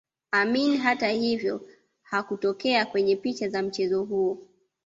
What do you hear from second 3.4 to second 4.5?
za mchezo huo